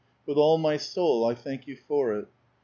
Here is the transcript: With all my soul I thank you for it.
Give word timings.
With 0.25 0.35
all 0.35 0.57
my 0.57 0.77
soul 0.77 1.25
I 1.25 1.35
thank 1.35 1.67
you 1.67 1.75
for 1.77 2.15
it. 2.17 2.27